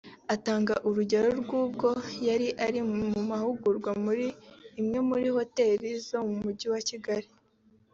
[0.35, 1.89] Atanga urugero rw’ubwo
[2.27, 4.25] yari ari mu mahugurwa muri
[4.79, 7.29] imwe muri hoteli zo mu Mujyi wa Kigali